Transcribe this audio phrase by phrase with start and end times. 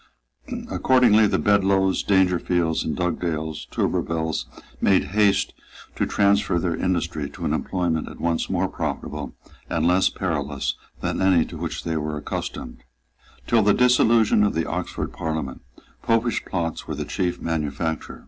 [0.71, 4.47] Accordingly the Bedloes, Dangerfields, Dugdales, Turberviles,
[4.81, 5.53] made haste
[5.95, 9.35] to transfer their industry to an employment at once more profitable
[9.69, 12.79] and less perilous than any to which they were accustomed.
[13.45, 15.61] Till the dissolution of the Oxford Parliament
[16.01, 18.19] Popish plots were the chief manufacture.